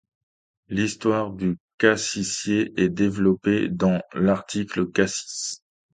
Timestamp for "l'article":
4.13-4.89